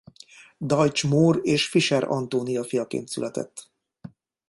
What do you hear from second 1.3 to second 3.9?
és Fischer Antónia fiaként született.